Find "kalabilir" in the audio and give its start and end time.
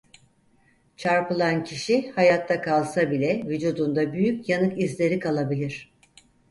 5.19-5.93